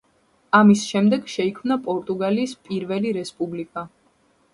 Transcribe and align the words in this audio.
ამის 0.59 0.85
შემდეგ 0.93 1.27
შეიქმნა 1.33 1.77
პორტუგალიის 1.87 2.55
პირველი 2.71 3.13
რესპუბლიკა. 3.19 3.85